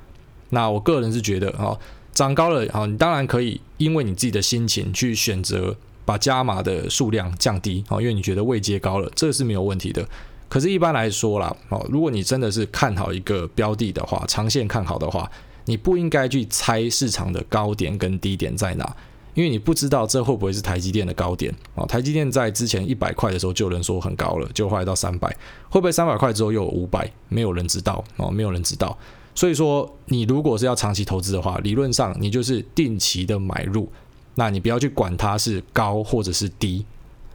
[0.52, 1.76] 那我个人是觉得啊，
[2.14, 10.08] 涨高了啊，你当然可以因为你自己的心情去选择把加码的数量降低啊，因为你觉得位阶高了，这是没有问题的。
[10.48, 15.28] 可是，一般来说啦，哦，如果你真的是看好一个标的的话，长线看好的话，
[15.66, 18.96] 你不应该去猜市场的高点跟低点在哪。
[19.36, 21.86] 因为你不知道这会不会是台积电的高点啊？
[21.86, 25.28] 台积电在之前一百块的时候就有人说很高了，就后来到三百，
[25.70, 27.08] 会不会三百块之后又有五百？
[27.30, 28.98] 没有人知道哦，没有人知道。
[29.36, 33.92] 所以说，你如果是要长期投资的话，理论上你就是定期的买入，
[34.36, 36.86] 那你不要去管它是高或者是低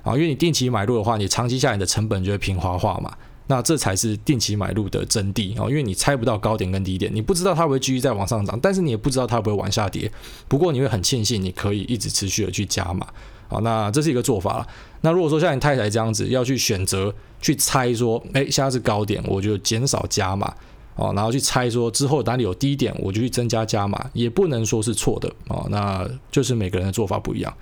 [0.03, 3.15] 啊，因为你定期买入的话，你长期下来你的成本就会平滑化嘛。
[3.51, 10.09] 那这才是定期买入的真谛哦，因为你猜不到高点跟低点，你不知道它会继续再往上涨，但是你也不知道它会不会往下跌。
[10.47, 13.05] 不过你会很庆幸你可以一直持续的去加码，
[13.49, 14.67] 好，那这是一个做法了。
[15.01, 20.55] 那如果说像你太太这样子要去选择去猜说，哎，现在是高点，我就减少加码
[20.95, 27.53] 哦，然后去猜说之后哪里有低点，我就去增加加码，也不能说是错的哦，那就是每个人的做法不一样。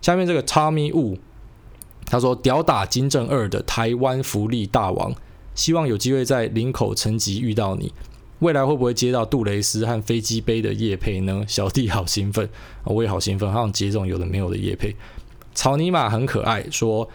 [0.00, 1.18] 下面这个 Tommy Wu。
[2.10, 5.14] 他说：“屌打金正二的台湾福利大王，
[5.54, 7.92] 希望有机会在林口城级遇到你。
[8.38, 11.44] 未来会不会接到杜蕾斯和飞机杯的叶配呢？
[11.46, 12.48] 小弟好兴奋，
[12.84, 14.94] 我也好兴奋，好想接这种有的没有的叶配。
[15.54, 17.08] 草泥马很可爱，说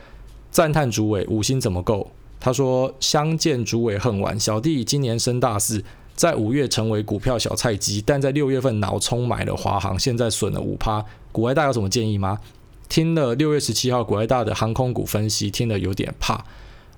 [0.52, 2.12] 赞叹主委五星怎么够？
[2.40, 5.82] 他说：“相见竹尾恨晚，小弟今年升大四，
[6.14, 11.04] 在五月成为股票小菜鸡，但在六月份脑充买了华航，现在损了五趴。
[11.32, 12.38] 股外大有什么建议吗？”
[12.94, 16.46] 听了六月十七号股癌大的航空股分析，听了有点怕。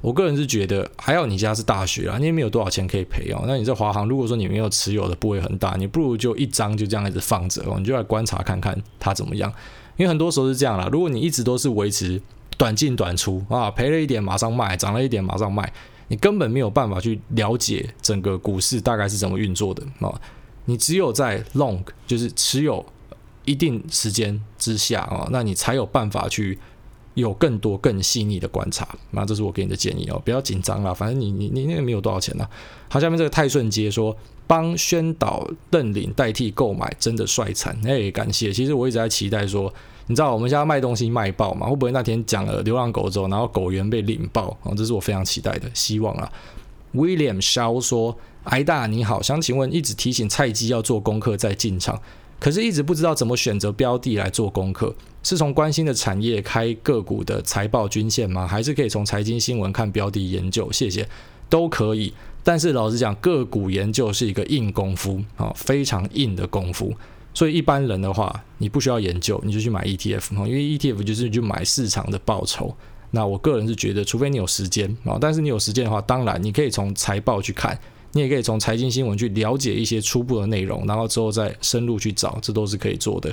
[0.01, 3.45] 我个人是觉得，还好你家是大学啊，你也没有多少钱可以赔哦。
[3.47, 9.49] 那你这华航，如果说你没有持有的部位很大，你不如就一张就这样一直放着哦，你就来观察看看它怎么样。
[9.95, 12.21] 因为很多时候是这样啦，如果你一直都是维持。
[12.58, 15.73] 短进短出啊，赔了一点马上卖，涨了一点马上卖，
[16.08, 20.13] 你根本没有办法去了解整个股市大概是怎么运作的啊。
[20.63, 22.86] 你只有在 long 就是持有
[23.45, 26.60] 一定时间之下哦，那你才有办法去
[27.13, 28.88] 有更多更细腻的观察。
[29.12, 32.47] 那这是我给你的建议哦，不要紧张啦，反正你你你那个没有多少钱呐。
[32.89, 38.51] 好，下面这个泰顺街说，帮宣导认领代替购买，真的帅惨哎，感谢。
[38.51, 39.73] 其实我一直在期待说。
[40.08, 41.65] 你知道我们现在卖东西卖爆嘛？
[41.65, 44.55] 会不会那天讲了流浪狗之后，然后狗源被领爆？
[44.62, 46.31] 哦，这是我非常期待的，希望啊。
[46.93, 51.99] William Shaw 说：“癌大你好，想请问，一直提醒菜鸡要做功课再进场，
[52.39, 54.93] 可是一直不知道怎么选择标的来做功课，
[55.24, 58.48] 是从关心的产业开个股的财报均线吗？
[58.48, 60.71] 还是可以从财经新闻看标的研究？
[60.71, 61.08] 谢谢，
[61.50, 62.13] 都可以。
[62.43, 66.93] 但是老实讲，个股研究是一个硬功夫啊，非常硬的功夫。”
[67.34, 72.74] 所以一般人的话，你不需要研究，你就去买 ETF，因为 ETF 就是去买市场的报酬。
[73.12, 77.78] 那我个人是觉得，除非你有时间啊，但是你有时间的话，当然你可以从财报去看，
[78.15, 83.32] 你也可以从财经新闻去了解一些初步的内容，然后之后再深入去找，这都是可以做的。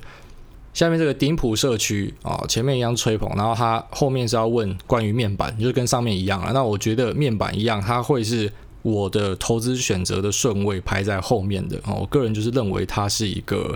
[0.74, 6.50] 下面这个顶普社区啊，前面一样吹捧，然后它后面是要问关于面板，就是跟上面一样啊。
[6.52, 11.94] 那我觉得面板一样，它会是我的投资选择的顺位排在后面的啊。
[11.94, 13.74] 我个人就是认为它是一个。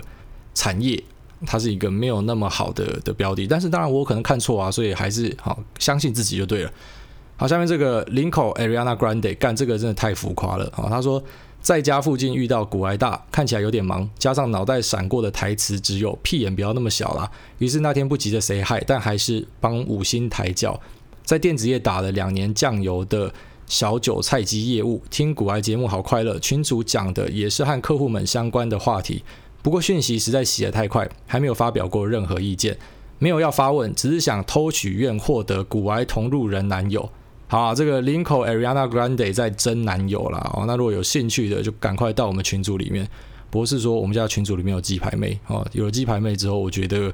[0.57, 0.99] 产业
[1.45, 6.71] 它是一个没有那么好的的标的，但是当然我可能看错啊，所以还是好相信自己就对了。
[7.39, 10.67] 好，下面这个林口 Ariana Grande 干这个真的太浮夸了。
[10.73, 11.23] 好，他说
[11.61, 17.29] 在家附近遇到股癌大，看起来有点忙，加上脑袋闪过的台词只有屁眼不要那么小啦。
[17.59, 20.79] 于是那天不急着 say hi，但还是帮五星抬轿，
[21.23, 23.31] 在电子业打了两年酱油的
[23.67, 29.23] 小韭菜鸡业务，听股癌节目好快乐，群主讲的也是和客户们相关的话题。
[29.61, 32.75] 不过讯息实在洗得太快，还没有发表过任何意见，
[33.19, 37.07] 没有要发问，只是想偷许愿获得股癌同路人男友。
[37.47, 43.07] 好啊，这个林口 Ariana Grande 在征男友啦哦，那如果有兴趣的，就赶快到我们群组里面。
[43.49, 47.11] 不是说我们家群组里面有鸡排妹哦，有了鸡排妹之后，我觉得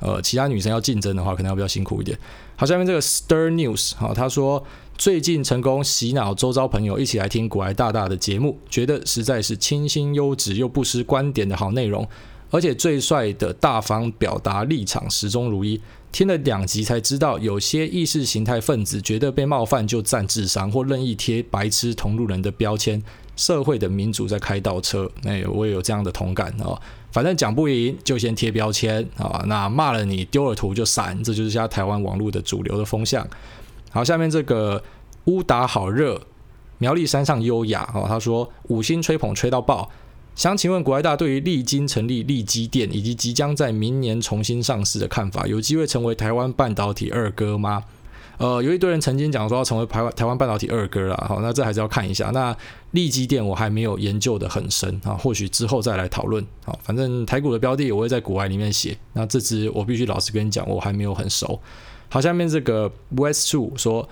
[0.00, 2.18] 呃其他女生要竞争的话，可能要比较辛苦一点。
[2.56, 4.64] 好，下面这个 Stir News 哈，他说。
[4.96, 12.06] 最近成功洗脑周遭朋友一起来听股癌大大的节目，觉得实在是清新优质又不失观点的好内容，
[12.48, 15.80] 而且最帅的大方表达立场始终如一。
[16.14, 23.02] 听了两集才知道，有些意识形态分子觉得被冒犯就占智商或任意贴白痴同路人的标签，
[23.34, 25.10] 社会的民主在开倒车。
[25.24, 26.80] 哎，我也有这样的同感哦。
[27.10, 33.26] 反正讲不赢就先贴标签啊，那骂了你丢了图就闪，这就是现在台湾网络的主流的风向。
[33.90, 34.80] 好，下面这个
[35.24, 36.20] 乌达好热，
[36.78, 38.04] 苗栗山上优雅哦。
[38.06, 39.90] 他说五星吹捧吹到爆，
[40.34, 47.84] 想请问股癌大对于力晶成立力积电以及即将在明年重新上市的看法，有机会成为台湾半导体二哥吗？
[48.38, 51.24] 呃，有一堆人曾经讲说要成为台湾台湾半导体二哥啦。
[51.28, 52.30] 好，那这还是要看一下。
[52.34, 52.54] 那
[52.90, 56.44] 力积电我还没有研究得很深啊，或许之后再来讨论。
[56.64, 58.98] 好，反正台股的标的我会在股外里面写。
[59.12, 61.60] 那这支我必须老实跟你讲，我还没有很熟。
[62.08, 64.08] 好，下面这个 West Two 说，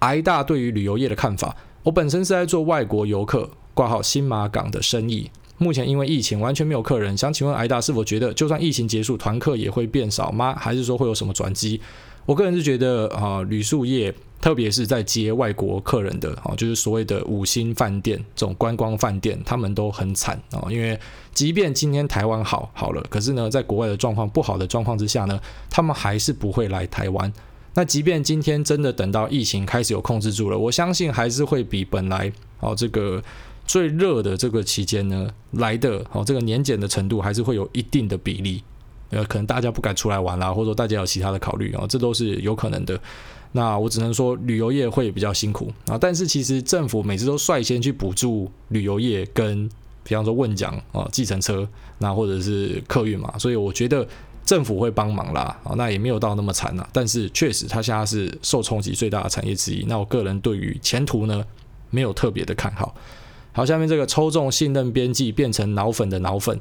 [0.00, 1.56] 癌大对于旅游业的看法。
[1.82, 10.54] 我本身是在做外国游客挂号新马港的生意，目前因为疫情完全没有客人，想请问癌大是否觉得就算疫情结束，团客也会变少吗？
[10.58, 11.80] 还是说会有什么转机？
[12.24, 20.98] 我个人是觉得啊，旅宿业特别是在接外国客人的啊，就是所谓的五星饭店这种观光饭店，他们都很惨啊，因为
[21.34, 27.32] 即便今天台湾好好了，可是呢，在国外的状况不好的状况之下呢，他们还是不会来台湾。
[27.74, 33.20] 那即便今天真的等到疫情开始有控制住了，我相信还是会比本来哦这个
[33.66, 38.62] 最热的这个期间呢来的哦这个年检的程度还是会有一定的比例，
[39.10, 43.00] 呃可能大家不敢出来玩啦，或者说大家有其他的考虑啊，这都是有可能的。
[43.52, 49.68] 那我只能说旅游业会比较辛苦啊，但是其实政府每次都率先去补助旅游业跟
[50.02, 54.06] 比方说问奖啊计程车那或者是客运嘛，所以我觉得。
[54.44, 56.86] 政府会帮忙啦，啊，那也没有到那么惨啦。
[56.92, 59.84] 但是确实，它现在是受冲击最大的产业之一。
[59.86, 61.44] 那我个人对于前途呢，
[61.90, 62.92] 没有特别的看好。
[63.52, 66.58] 好，下面这个抽中信任边际变成脑粉的脑粉，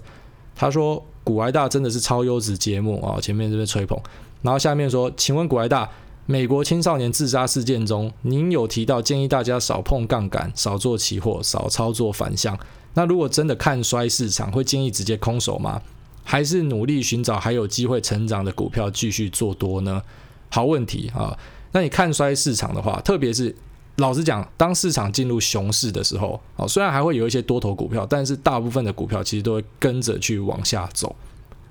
[0.56, 3.98] 他说古埃大真的是超优质节目啊，前面这边吹捧。
[4.42, 5.90] 然后下面说，请问古埃大，
[6.26, 12.58] 美国青少年自杀事件中，您有提到建议大家少碰杠杆、少做期货、少操作反向。
[12.94, 15.82] 那如果真的看衰市场，会建议直接空手吗？
[16.24, 20.02] 还是努力寻找还有机会成长的股票继续做多呢？
[20.50, 21.38] 好问题啊！
[21.72, 23.56] 那你看衰市场的话，特别是
[23.98, 31.16] 老实讲，当市场进入熊市的时候，啊，虽然还会有一些多头股票，但是大部分的股票其实都会跟着去往下走。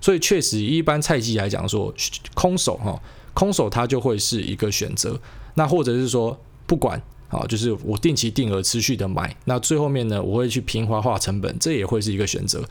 [0.00, 1.92] 所以确实，一般菜鸡来讲说，
[2.34, 3.00] 空手哈，
[3.34, 5.20] 空手它就会是一个选择。
[5.54, 12.64] 那或者是说，不管啊，就是我定期定额持续的买，那最后面呢，我会去平滑化成本，这也会是一个选择。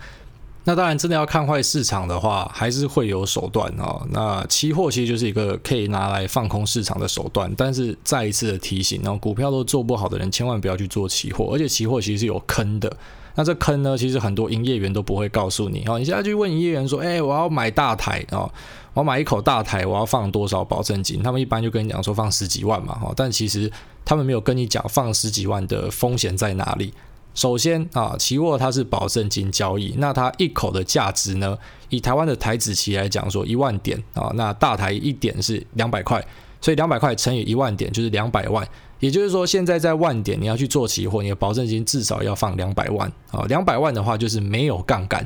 [0.70, 4.06] 那当然，真的要看坏市场的话，还是会有手段哦。
[4.12, 12.96] 那期货其实就是一个可以拿来放空市场的手段，但是再一次的提醒，然后股票都做不好的人，千万不要去做期货，而且期货其实是有坑的。
[13.34, 15.98] 那这坑呢，其实很多营业员都不会告诉你哦。
[15.98, 18.48] 你现在去问营业员说：“哎，我要买大台哦，
[18.94, 23.12] 我要买一口大台，我要放多少保证金？”他们一般就跟你讲说放十几万嘛，哈。
[23.16, 23.72] 但其实
[24.06, 26.94] 他们没有跟你讲放十几万的风险在哪里。
[27.36, 31.58] 首先啊，期货它是保证金交易，那它一口的价值呢，
[31.90, 36.26] 以台湾的台指期来讲说一万点啊，那大台一点是两百块，
[36.60, 38.68] 所以两百块乘以一万点就是两百万，
[39.00, 45.26] 也就是说现在在万点你要去做期货，你的保证金至少要放两百万啊，两百万的话就是没有杠杆，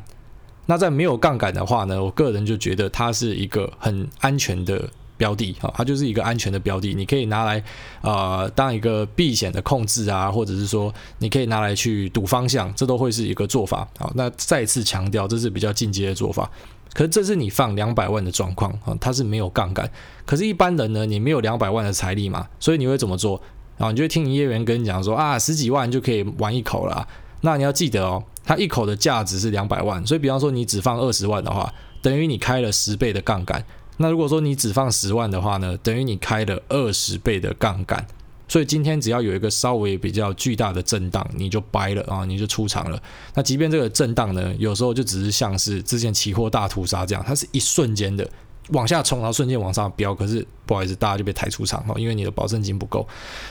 [0.68, 4.90] 那在没有杠杆的话呢，我个人就觉得它是一个很安全的。
[5.24, 7.64] 标的啊，它就是一个安全的标的，你可以拿来
[8.02, 13.88] 呃当一个避险的控制啊，或者是说你可以拿来去赌方向，这都会是一个做法。
[13.98, 16.50] 好，那再次强调，这是比较进阶的做法。
[16.94, 19.90] 可是这是你放两百万的状况啊，它是没有杠杆。
[20.26, 23.42] 可是，一般人呢，你没有两百万的财力嘛，所以你会怎么做
[23.78, 23.90] 啊？
[23.92, 27.08] 你就会听营业员跟你讲说啊，十几万就可以玩一口了。
[27.40, 33.64] 那你要记得哦，它一口的价值是两百万，所以比方说你只放二十万的话，等于你开了十倍的杠杆。
[33.98, 38.06] 那如果说你只放十万的话呢，等于你开了二十倍的杠杆，
[38.48, 43.02] 所以今天只要有一个稍微比较巨大的震荡，你就掰了啊，你就出场了。
[43.36, 48.28] 那即便这个震荡呢，有时候就只是像是之前期货大屠杀这样，它是一瞬间的
[48.70, 53.08] 往下冲，然后瞬间往上飙，可是不好意思，大家就被抬出场哦，因为你的保证金不够。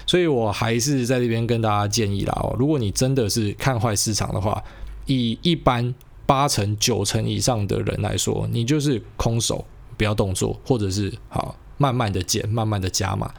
[0.07, 4.62] 所以我还是在这边跟大家建议啦哦，如果你真的是看坏市场的话，
[5.07, 5.95] 以一般
[6.26, 9.64] 八成九成以上的人来说，你就是空手。
[10.03, 13.32] 不要动作，或者是好慢慢的减，慢慢的加码，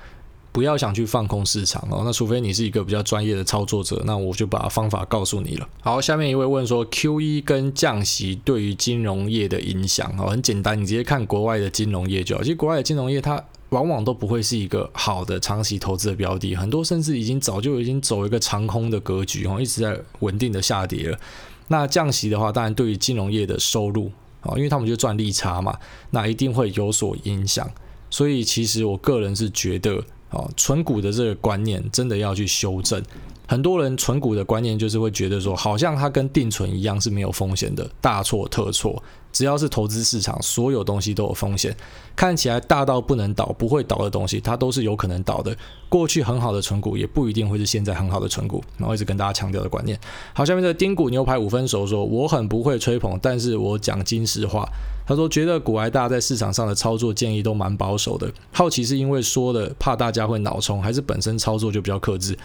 [0.53, 2.03] 不要想去放空市场哦。
[2.05, 5.67] 那除非你是一个比较专业的操作者，那我就把方法告诉你了。
[5.81, 12.41] 好，下面一位问说，Q 一跟降息对于金融业的影响哦，很简单，你直接看国外的金融业就好。
[12.41, 21.19] 其实国外的金融业它往往都不会是一个好的长期投资的标的，很多甚至已经早就已经走一个长空的格局哦，一直在稳定的下跌了。
[21.67, 24.09] 那降息的话，当然对于金融业的收入。
[24.43, 25.77] 啊，因为他们就赚利差嘛，
[26.11, 27.69] 那一定会有所影响。
[28.09, 29.97] 所以其实我个人是觉得，
[30.29, 33.01] 啊，存股的这个观念真的要去修正。
[33.47, 39.01] 很多人存股的观念就是会觉得说，好像它跟定存一样是没有风险的，大错特错。
[39.33, 41.75] 只要是投资市场，所有东西都有风险。
[42.15, 45.53] 看起来大到不能倒、不会倒的东西，它都是有可能倒的。
[45.89, 48.63] 过去很好的存股，也不一定会是现在很好的存股。
[48.77, 49.99] 然后一直跟大家强调的观念。
[50.33, 54.65] 好，下面这个丁骨牛排五分熟说，我很不会吹捧，但是我讲金石话。
[55.05, 58.31] 他说觉得股癌大在市场上的操作建议都蛮保守的。
[58.53, 62.37] 好奇是因为说的怕大家会脑冲，还是本身操作就比较克制？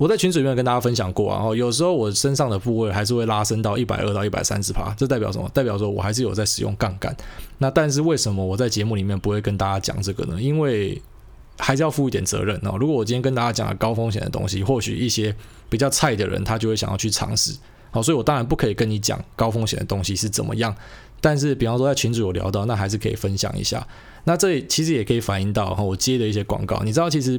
[0.00, 5.46] 我在群组里面跟大家分享过啊，然后有时候我身上的部位还是会拉升到一百二到一百三十趴，这代表什么？
[5.52, 7.14] 代表说我还是有在使用杠杆。
[7.58, 10.40] 那但是为什么我在节目里面不会跟大家讲这个呢？
[10.40, 10.98] 因为
[11.58, 12.78] 还是要负一点责任哦。
[12.80, 15.36] 如果我今天跟大家讲了高风险的东西，或许一些
[15.68, 17.54] 比较菜的人他就会想要去尝试。
[17.90, 20.74] 好，所以我当然不可以跟你讲高风险的东西是怎么样。
[21.20, 23.86] 但是比方说在群组有聊到，那还是可以分享一下。
[24.24, 27.38] 那这其实也可以反映到哈，我接的一些广告，你知道其实。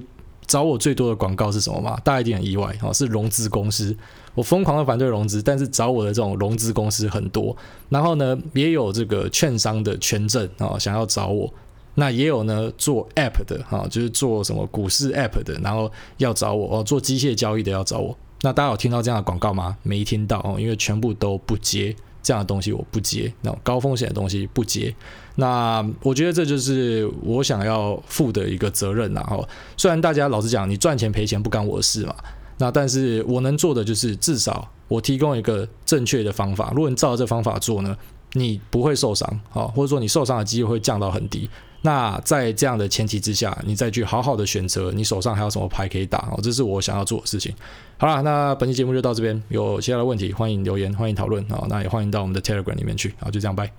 [0.51, 1.97] 找我最多的广告是什么吗？
[2.03, 3.95] 大家一定很意外哦，是融资公司。
[4.35, 7.55] 我疯狂的反对融资，但是找我的这种融资公司很多。
[7.87, 11.49] 然后呢，也有这个券商的权证啊，想要找我。
[11.95, 18.17] 那也有呢，做 App 的哈，就是做什么股市 App 的，然后要找我哦，做机械交易的要找我。
[18.41, 19.77] 那大家有听到这样的广告吗？
[19.83, 21.95] 没听到哦，因为全部都不接。
[22.23, 24.93] 这样的东西我不接，那高风险的东西不接。
[25.35, 29.47] 那我觉得这就是我想要负的一个责任然后，
[29.77, 32.15] 虽然大家老实讲，你赚钱赔钱不干我的事嘛。
[32.57, 36.71] 那但是我能做的就是至少我提供一个正确的方法。
[36.75, 37.97] 如果你照这方法做呢，
[38.33, 41.49] 你不会受伤，好，或者说你受伤的机会会降到很低。
[41.81, 47.53] 那在这样的前提之下，你再去好好的选择你手上还有什么牌可以打哦，这是我想要做的事情。
[47.97, 53.71] 好了，那本期节目就到这边，有其他的问题欢迎留言，欢迎讨论啊，那也欢迎到我们的 Telegram 里面去，好，就这样，拜。